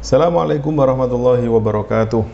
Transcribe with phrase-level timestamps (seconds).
[0.00, 2.24] Assalamualaikum warahmatullahi wabarakatuh.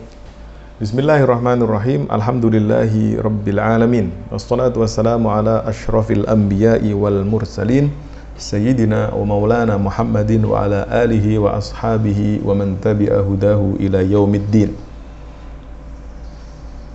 [0.79, 2.07] Bismillahirrahmanirrahim.
[2.07, 4.07] Alhamdulillahi rabbil alamin.
[4.31, 7.91] Wassalatu wassalamu ala asyrafil anbiya'i wal mursalin
[8.39, 14.71] sayyidina wa maulana Muhammadin wa ala alihi wa ashabihi wa man tabi'a hudahu ila yaumiddin.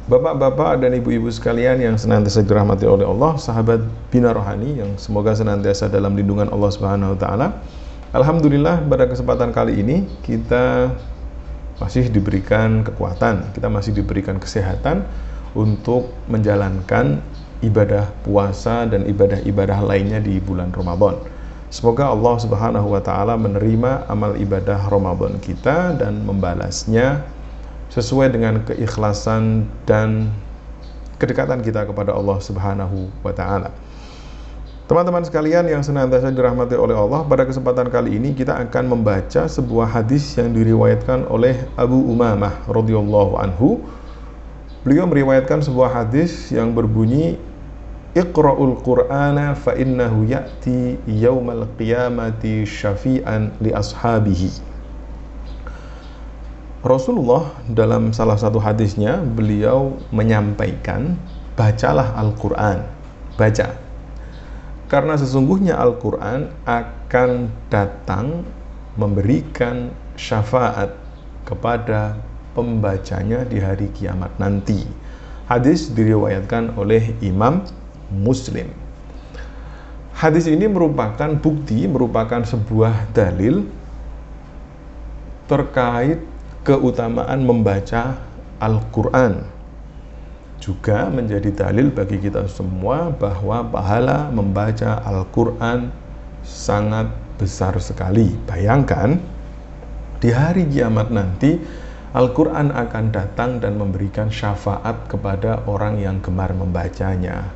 [0.08, 5.92] Bapak-bapak dan ibu-ibu sekalian yang senantiasa dirahmati oleh Allah, sahabat Bina Rohani yang semoga senantiasa
[5.92, 7.60] dalam lindungan Allah Subhanahu wa taala.
[8.12, 10.92] Alhamdulillah pada kesempatan kali ini kita
[11.80, 15.08] masih diberikan kekuatan, kita masih diberikan kesehatan
[15.56, 17.24] untuk menjalankan
[17.64, 21.24] ibadah puasa dan ibadah-ibadah lainnya di bulan Ramadan.
[21.72, 27.24] Semoga Allah Subhanahu wa taala menerima amal ibadah Ramadan kita dan membalasnya
[27.88, 30.28] sesuai dengan keikhlasan dan
[31.16, 33.72] kedekatan kita kepada Allah Subhanahu wa taala.
[34.90, 39.86] Teman-teman sekalian yang senantiasa dirahmati oleh Allah, pada kesempatan kali ini kita akan membaca sebuah
[39.86, 43.78] hadis yang diriwayatkan oleh Abu Umamah radhiyallahu anhu.
[44.82, 47.38] Beliau meriwayatkan sebuah hadis yang berbunyi
[48.18, 54.50] Iqra'ul Qur'ana fa innahu ya'ti yaumal qiyamati syafi'an li ashabihi.
[56.82, 61.14] Rasulullah dalam salah satu hadisnya beliau menyampaikan
[61.54, 62.82] bacalah Al-Qur'an.
[63.38, 63.91] Baca
[64.92, 68.44] karena sesungguhnya Al-Quran akan datang
[69.00, 69.88] memberikan
[70.20, 70.92] syafaat
[71.48, 72.20] kepada
[72.52, 74.84] pembacanya di hari kiamat nanti.
[75.48, 77.64] Hadis diriwayatkan oleh Imam
[78.12, 78.68] Muslim.
[80.12, 83.64] Hadis ini merupakan bukti, merupakan sebuah dalil
[85.48, 86.20] terkait
[86.68, 88.20] keutamaan membaca
[88.60, 89.61] Al-Quran
[90.62, 95.90] juga menjadi dalil bagi kita semua bahwa pahala membaca Al-Quran
[96.46, 98.30] sangat besar sekali.
[98.46, 99.18] Bayangkan,
[100.22, 101.58] di hari kiamat nanti,
[102.14, 107.50] Al-Quran akan datang dan memberikan syafaat kepada orang yang gemar membacanya.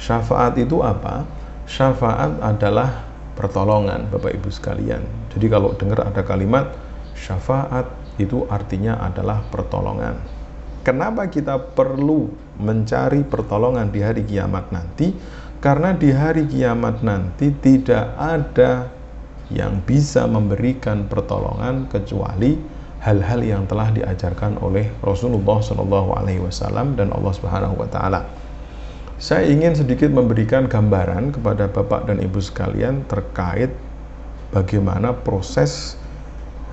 [0.00, 1.28] Syafaat itu apa?
[1.68, 3.04] Syafaat adalah
[3.36, 5.04] pertolongan, Bapak Ibu sekalian.
[5.36, 6.72] Jadi kalau dengar ada kalimat
[7.12, 7.84] syafaat,
[8.16, 10.35] itu artinya adalah pertolongan.
[10.86, 12.30] Kenapa kita perlu
[12.62, 15.10] mencari pertolongan di hari kiamat nanti?
[15.58, 18.86] Karena di hari kiamat nanti tidak ada
[19.50, 22.54] yang bisa memberikan pertolongan kecuali
[23.02, 28.22] hal-hal yang telah diajarkan oleh Rasulullah Shallallahu Alaihi Wasallam dan Allah Subhanahu Wa Taala.
[29.18, 33.74] Saya ingin sedikit memberikan gambaran kepada Bapak dan Ibu sekalian terkait
[34.54, 35.98] bagaimana proses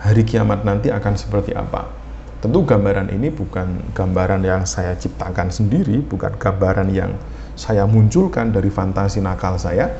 [0.05, 2.02] hari kiamat nanti akan seperti apa.
[2.43, 7.15] Tentu gambaran ini bukan gambaran yang saya ciptakan sendiri, bukan gambaran yang
[7.55, 9.95] saya munculkan dari fantasi nakal saya,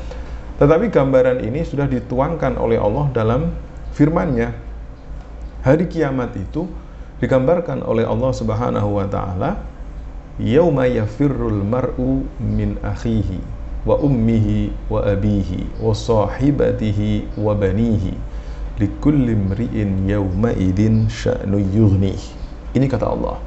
[0.60, 3.42] tetapi gambaran ini sudah dituangkan oleh Allah dalam
[3.96, 4.52] firman-Nya.
[5.64, 6.68] Hari kiamat itu
[7.24, 9.64] digambarkan oleh Allah Subhanahu wa taala,
[10.36, 13.40] "Yauma yafirrul mar'u min akhihi
[13.88, 18.33] wa ummihi wa abihi wa sahibatihi wa banihi."
[18.82, 22.18] Likulli mri'in yawma idin sya'nu yughni.
[22.74, 23.38] Ini kata Allah.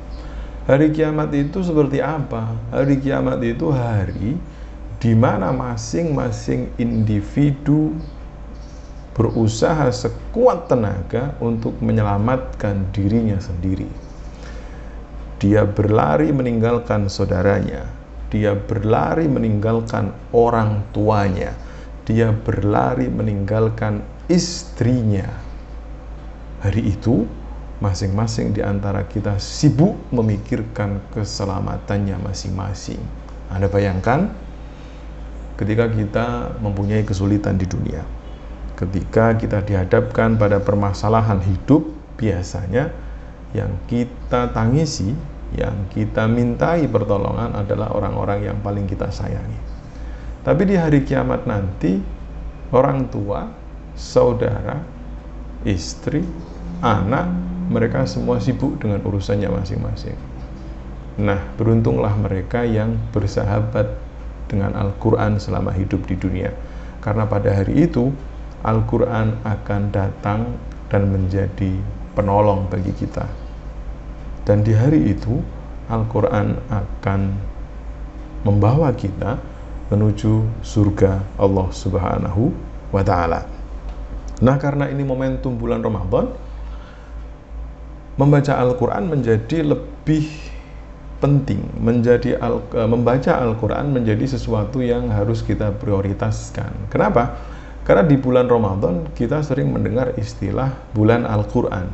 [0.66, 2.54] Hari kiamat itu seperti apa?
[2.75, 4.38] Hari kiamat itu hari
[4.98, 7.94] di mana masing-masing individu
[9.16, 13.88] berusaha sekuat tenaga untuk menyelamatkan dirinya sendiri.
[15.41, 17.88] Dia berlari meninggalkan saudaranya,
[18.28, 21.56] dia berlari meninggalkan orang tuanya,
[22.06, 24.00] dia berlari meninggalkan
[24.31, 25.27] istrinya.
[26.62, 27.27] Hari itu,
[27.83, 33.03] masing-masing di antara kita sibuk memikirkan keselamatannya masing-masing.
[33.53, 34.33] Anda bayangkan,
[35.59, 36.27] ketika kita
[36.62, 38.06] mempunyai kesulitan di dunia,
[38.78, 41.84] ketika kita dihadapkan pada permasalahan hidup,
[42.16, 42.95] biasanya
[43.53, 45.12] yang kita tangisi,
[45.55, 49.75] yang kita mintai pertolongan adalah orang-orang yang paling kita sayangi.
[50.47, 51.99] Tapi di hari kiamat nanti,
[52.71, 53.51] orang tua,
[53.99, 54.79] saudara,
[55.67, 56.23] istri,
[56.79, 57.27] anak,
[57.66, 60.15] mereka semua sibuk dengan urusannya masing-masing.
[61.19, 63.91] Nah, beruntunglah mereka yang bersahabat
[64.47, 66.54] dengan Al-Quran selama hidup di dunia.
[67.03, 68.15] Karena pada hari itu,
[68.63, 70.54] Al-Quran akan datang
[70.87, 71.75] dan menjadi
[72.15, 73.27] penolong bagi kita.
[74.47, 75.42] Dan di hari itu,
[75.91, 77.21] Al-Quran akan
[78.47, 79.42] membawa kita
[79.92, 82.50] menuju surga Allah Subhanahu
[82.91, 83.47] wa taala.
[84.42, 86.28] Nah, karena ini momentum bulan Ramadan,
[88.21, 90.28] membaca Al-Qur'an menjadi lebih
[91.16, 96.92] penting, menjadi al, e, membaca Al-Qur'an menjadi sesuatu yang harus kita prioritaskan.
[96.92, 97.41] Kenapa?
[97.89, 101.89] Karena di bulan Ramadan kita sering mendengar istilah bulan Al-Qur'an.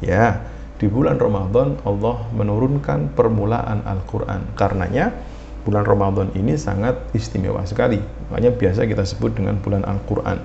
[0.00, 0.40] Ya,
[0.82, 4.58] di bulan Ramadan Allah menurunkan permulaan Al-Quran.
[4.58, 5.14] Karenanya
[5.62, 8.02] bulan Ramadan ini sangat istimewa sekali.
[8.30, 10.38] Makanya biasa kita sebut dengan bulan Al-Quran.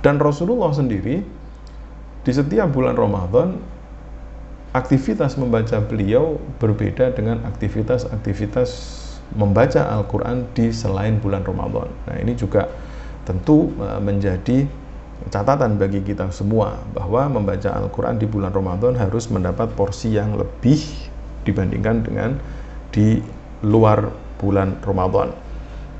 [0.00, 1.20] Dan Rasulullah sendiri
[2.26, 3.58] di setiap bulan Ramadan
[4.76, 8.68] aktivitas membaca beliau berbeda dengan aktivitas-aktivitas
[9.34, 11.88] membaca Al-Quran di selain bulan Ramadan.
[12.06, 12.70] Nah ini juga
[13.26, 14.58] tentu e, menjadi
[15.32, 20.78] catatan bagi kita semua bahwa membaca Al-Quran di bulan Ramadan harus mendapat porsi yang lebih
[21.42, 22.30] dibandingkan dengan
[22.94, 23.18] di
[23.66, 25.32] luar bulan Ramadan.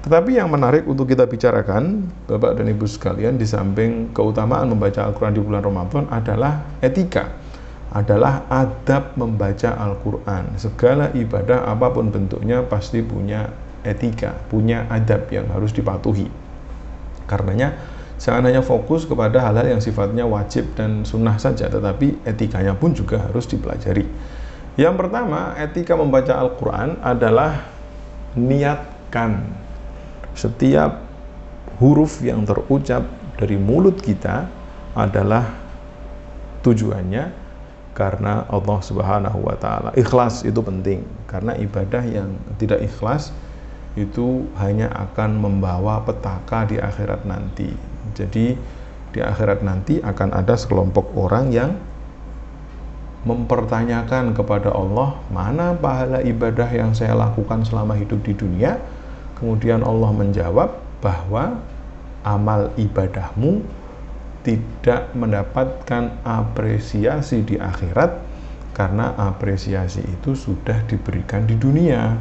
[0.07, 5.35] Tetapi yang menarik untuk kita bicarakan, Bapak dan Ibu sekalian, di samping keutamaan membaca Al-Quran
[5.35, 7.27] di bulan Ramadan adalah etika,
[7.91, 10.55] adalah adab membaca Al-Quran.
[10.63, 13.51] Segala ibadah apa pun bentuknya pasti punya
[13.83, 16.31] etika, punya adab yang harus dipatuhi.
[17.27, 17.75] Karenanya,
[18.17, 23.21] Jangan hanya fokus kepada hal-hal yang sifatnya wajib dan sunnah saja, tetapi etikanya pun juga
[23.21, 24.09] harus dipelajari.
[24.81, 27.76] Yang pertama, etika membaca Al-Quran adalah
[28.37, 29.43] niatkan
[30.37, 31.01] setiap
[31.81, 33.09] huruf yang terucap
[33.41, 34.49] dari mulut kita
[34.97, 35.53] adalah
[36.65, 37.33] tujuannya
[37.97, 39.91] karena Allah Subhanahu wa taala.
[39.97, 43.33] Ikhlas itu penting karena ibadah yang tidak ikhlas
[43.97, 47.73] itu hanya akan membawa petaka di akhirat nanti.
[48.13, 48.53] Jadi
[49.17, 51.73] di akhirat nanti akan ada sekelompok orang yang
[53.27, 58.79] mempertanyakan kepada Allah, mana pahala ibadah yang saya lakukan selama hidup di dunia?
[59.37, 61.59] Kemudian Allah menjawab bahwa
[62.23, 63.67] amal ibadahmu
[64.47, 68.23] tidak mendapatkan apresiasi di akhirat
[68.71, 72.15] karena apresiasi itu sudah diberikan di dunia.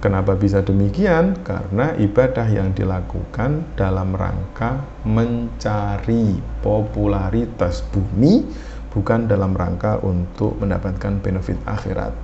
[0.00, 1.40] Kenapa bisa demikian?
[1.42, 8.46] Karena ibadah yang dilakukan dalam rangka mencari popularitas bumi,
[8.96, 12.16] bukan dalam rangka untuk mendapatkan benefit akhirat.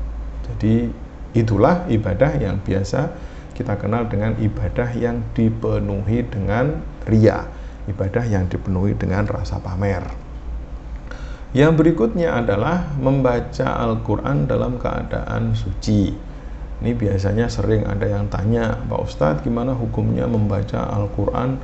[0.49, 0.89] Jadi,
[1.37, 3.13] itulah ibadah yang biasa
[3.53, 7.45] kita kenal dengan ibadah yang dipenuhi dengan ria,
[7.85, 10.09] ibadah yang dipenuhi dengan rasa pamer.
[11.53, 16.33] Yang berikutnya adalah membaca Al-Quran dalam keadaan suci
[16.83, 21.63] ini biasanya sering ada yang tanya, Pak Ustadz gimana hukumnya membaca Al-Quran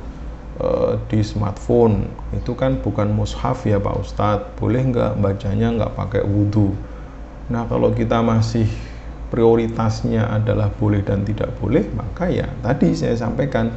[1.07, 2.07] di smartphone?
[2.35, 6.75] Itu kan bukan mushaf ya Pak Ustadz, boleh nggak bacanya nggak pakai wudhu?
[7.49, 8.67] Nah kalau kita masih
[9.29, 13.71] prioritasnya adalah boleh dan tidak boleh, maka ya tadi saya sampaikan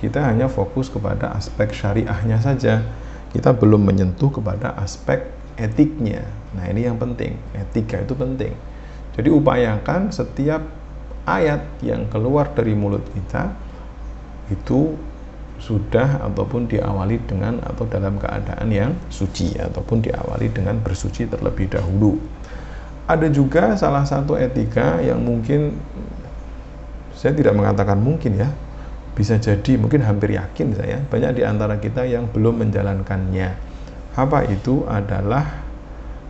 [0.00, 2.84] kita hanya fokus kepada aspek syariahnya saja.
[3.32, 5.26] Kita belum menyentuh kepada aspek
[5.58, 6.22] etiknya.
[6.54, 8.54] Nah ini yang penting, etika itu penting.
[9.14, 10.62] Jadi upayakan setiap
[11.24, 13.54] ayat yang keluar dari mulut kita
[14.52, 14.94] itu
[15.58, 22.18] sudah ataupun diawali dengan atau dalam keadaan yang suci ataupun diawali dengan bersuci terlebih dahulu.
[23.04, 25.76] Ada juga salah satu etika yang mungkin
[27.14, 28.48] saya tidak mengatakan mungkin ya,
[29.14, 33.56] bisa jadi mungkin hampir yakin saya banyak di antara kita yang belum menjalankannya.
[34.14, 35.64] Apa itu adalah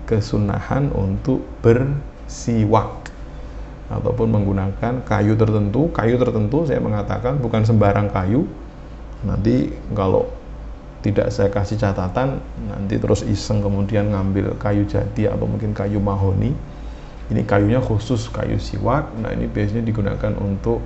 [0.05, 3.09] kesunahan untuk bersiwak
[3.89, 8.49] ataupun menggunakan kayu tertentu kayu tertentu saya mengatakan bukan sembarang kayu
[9.25, 10.29] nanti kalau
[11.05, 16.57] tidak saya kasih catatan nanti terus iseng kemudian ngambil kayu jati atau mungkin kayu mahoni
[17.29, 20.81] ini kayunya khusus kayu siwak nah ini biasanya digunakan untuk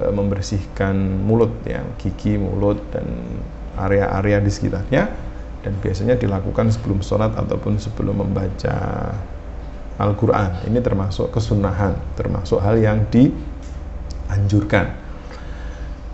[0.00, 3.04] e, membersihkan mulut ya gigi mulut dan
[3.76, 5.12] area-area di sekitarnya
[5.60, 9.12] dan biasanya dilakukan sebelum sholat ataupun sebelum membaca
[10.00, 10.64] Al-Quran.
[10.64, 14.96] Ini termasuk kesunahan, termasuk hal yang dianjurkan.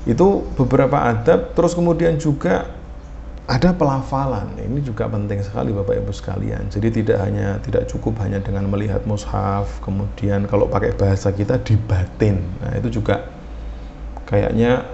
[0.07, 2.71] Itu beberapa adab, terus kemudian juga
[3.47, 4.59] ada pelafalan.
[4.59, 6.67] Ini juga penting sekali Bapak Ibu sekalian.
[6.71, 12.43] Jadi tidak hanya tidak cukup hanya dengan melihat mushaf, kemudian kalau pakai bahasa kita dibatin.
[12.63, 13.27] Nah, itu juga
[14.27, 14.87] kayaknya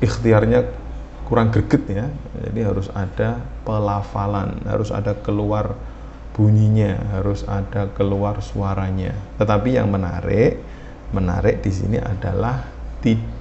[0.00, 0.64] ikhtiarnya
[1.28, 2.06] kurang greget ya.
[2.48, 5.76] Jadi harus ada pelafalan, harus ada keluar
[6.32, 9.12] bunyinya, harus ada keluar suaranya.
[9.36, 10.56] Tetapi yang menarik,
[11.12, 12.64] menarik di sini adalah
[13.04, 13.39] tidak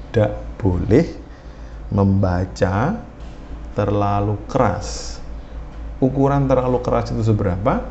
[0.59, 1.05] boleh
[1.93, 2.99] membaca
[3.73, 5.17] terlalu keras.
[5.99, 7.83] Ukuran terlalu keras itu seberapa?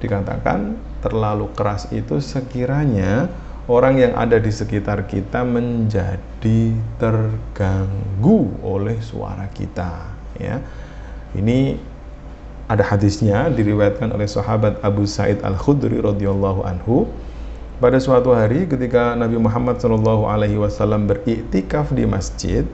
[0.00, 3.30] Dikatakan terlalu keras itu sekiranya
[3.66, 6.60] orang yang ada di sekitar kita menjadi
[7.00, 10.06] terganggu oleh suara kita
[10.36, 10.60] ya.
[11.36, 11.76] Ini
[12.66, 17.06] ada hadisnya diriwayatkan oleh sahabat Abu Sa'id Al-Khudri radhiyallahu anhu
[17.76, 22.64] pada suatu hari ketika Nabi Muhammad Shallallahu alaihi wasallam beriktikaf di masjid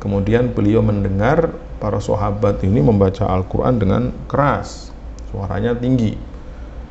[0.00, 4.88] kemudian beliau mendengar para sahabat ini membaca Al-Qur'an dengan keras
[5.28, 6.16] suaranya tinggi.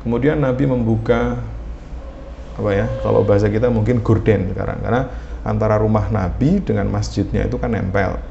[0.06, 1.38] Kemudian Nabi membuka
[2.52, 5.02] apa ya kalau bahasa kita mungkin gorden sekarang karena
[5.42, 8.22] antara rumah Nabi dengan masjidnya itu kan nempel.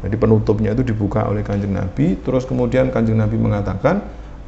[0.00, 4.06] Jadi penutupnya itu dibuka oleh kanjeng Nabi terus kemudian kanjeng Nabi mengatakan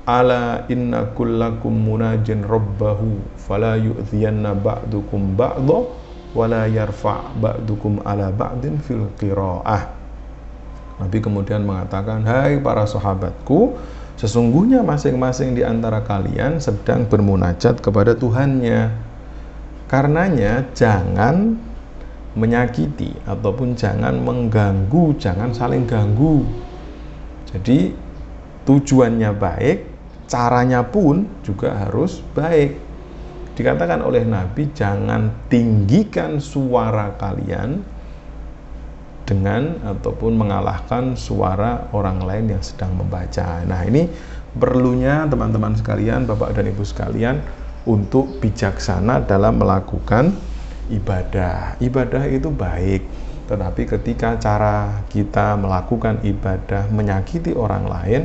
[0.09, 5.79] ala inna kullakum munajin rabbahu fala yu'dhiyanna ba'dukum ba'dha
[6.33, 9.93] wala yarfa' ba'dukum ala ba'din fil qira'ah
[11.03, 13.79] Nabi kemudian mengatakan hai para sahabatku
[14.19, 19.11] sesungguhnya masing-masing di antara kalian sedang bermunajat kepada Tuhannya
[19.93, 21.53] Karenanya jangan
[22.33, 26.49] menyakiti ataupun jangan mengganggu, jangan saling ganggu.
[27.53, 27.93] Jadi
[28.65, 29.92] tujuannya baik,
[30.33, 32.81] caranya pun juga harus baik.
[33.53, 37.85] Dikatakan oleh Nabi jangan tinggikan suara kalian
[39.29, 43.61] dengan ataupun mengalahkan suara orang lain yang sedang membaca.
[43.69, 44.09] Nah, ini
[44.57, 47.37] perlunya teman-teman sekalian, Bapak dan Ibu sekalian
[47.85, 50.33] untuk bijaksana dalam melakukan
[50.89, 51.77] ibadah.
[51.77, 53.05] Ibadah itu baik,
[53.53, 58.23] tetapi ketika cara kita melakukan ibadah menyakiti orang lain,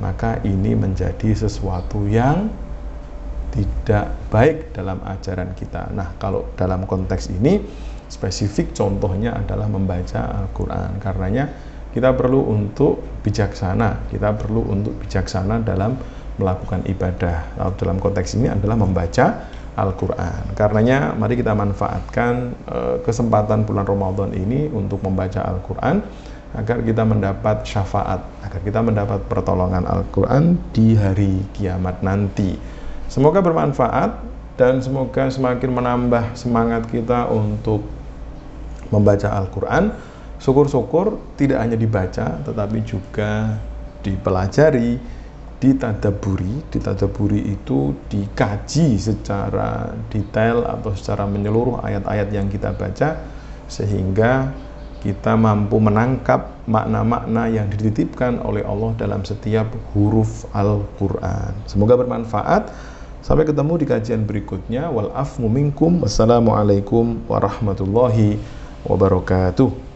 [0.00, 2.50] maka ini menjadi sesuatu yang
[3.50, 5.90] tidak baik dalam ajaran kita.
[5.94, 7.60] Nah, kalau dalam konteks ini
[8.10, 10.98] spesifik contohnya adalah membaca Al-Qur'an.
[10.98, 11.50] Karenanya
[11.90, 15.98] kita perlu untuk bijaksana, kita perlu untuk bijaksana dalam
[16.38, 17.58] melakukan ibadah.
[17.60, 19.44] Lalu dalam konteks ini adalah membaca
[19.76, 20.56] Al-Quran.
[20.58, 26.02] Karenanya mari kita manfaatkan uh, kesempatan bulan Ramadan ini untuk membaca Al-Quran
[26.50, 32.58] agar kita mendapat syafaat, agar kita mendapat pertolongan Al-Quran di hari kiamat nanti.
[33.06, 34.18] Semoga bermanfaat
[34.58, 37.86] dan semoga semakin menambah semangat kita untuk
[38.90, 39.94] membaca Al-Quran.
[40.40, 43.60] Syukur-syukur tidak hanya dibaca, tetapi juga
[44.00, 44.96] dipelajari,
[45.60, 53.20] ditadaburi, ditadaburi itu dikaji secara detail atau secara menyeluruh ayat-ayat yang kita baca
[53.68, 54.50] sehingga
[55.00, 59.66] kita mampu menangkap makna-makna yang dititipkan oleh Allah dalam setiap
[59.96, 61.56] huruf Al-Quran.
[61.64, 62.70] Semoga bermanfaat.
[63.20, 64.88] Sampai ketemu di kajian berikutnya.
[64.92, 65.12] Wal
[65.48, 66.04] minkum.
[66.04, 68.36] Wassalamualaikum warahmatullahi
[68.84, 69.89] wabarakatuh.